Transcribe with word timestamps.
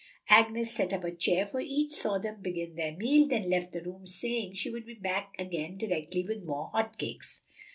Agnes 0.29 0.71
set 0.75 0.93
up 0.93 1.03
a 1.03 1.11
chair 1.13 1.45
for 1.45 1.59
each, 1.59 1.91
saw 1.93 2.17
them 2.17 2.41
begin 2.41 2.73
their 2.73 2.91
meal, 2.93 3.27
then 3.27 3.47
left 3.51 3.71
the 3.71 3.83
room, 3.83 4.07
saying 4.07 4.51
she 4.55 4.71
would 4.71 4.83
be 4.87 4.95
back 4.95 5.31
again 5.37 5.77
directly 5.77 6.23
with 6.27 6.41
more 6.41 6.69
hot 6.73 6.97
cakes. 6.97 7.41